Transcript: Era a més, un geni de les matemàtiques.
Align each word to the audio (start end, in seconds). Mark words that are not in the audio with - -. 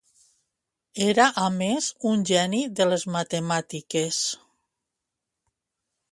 Era 1.07 1.25
a 1.41 1.49
més, 1.57 1.89
un 2.11 2.23
geni 2.29 2.61
de 2.79 2.87
les 2.93 3.05
matemàtiques. 3.17 4.23